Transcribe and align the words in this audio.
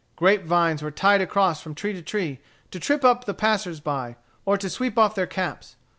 Grape 0.15 0.45
vines 0.45 0.81
were 0.81 0.89
tied 0.89 1.21
across 1.21 1.61
from 1.61 1.75
tree 1.75 1.93
to 1.93 2.01
tree, 2.01 2.39
to 2.71 2.79
trip 2.79 3.05
up 3.05 3.25
the 3.25 3.35
passers 3.35 3.79
by 3.79 4.15
or 4.45 4.57
to 4.57 4.67
sweep 4.67 4.97
off 4.97 5.13
their 5.13 5.27
caps. 5.27 5.75